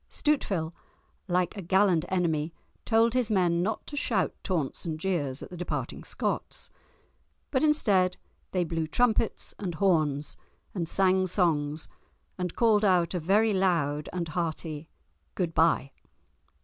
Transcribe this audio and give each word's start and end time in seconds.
Stuteville, 0.09 0.73
like 1.27 1.55
a 1.55 1.61
gallant 1.61 2.05
enemy, 2.09 2.55
told 2.85 3.13
his 3.13 3.29
men 3.29 3.61
not 3.61 3.85
to 3.85 3.95
shout 3.95 4.33
taunts 4.41 4.83
and 4.83 4.99
jeers 4.99 5.43
at 5.43 5.51
the 5.51 5.55
departing 5.57 6.03
Scots. 6.03 6.71
But 7.51 7.63
instead 7.63 8.17
they 8.49 8.63
blew 8.63 8.87
trumpets 8.87 9.53
and 9.59 9.75
horns, 9.75 10.37
and 10.73 10.89
sang 10.89 11.27
songs, 11.27 11.87
and 12.35 12.55
called 12.55 12.83
out 12.83 13.13
a 13.13 13.19
very 13.19 13.53
loud 13.53 14.09
and 14.11 14.27
hearty 14.29 14.89
"Good 15.35 15.53
bye." 15.53 15.91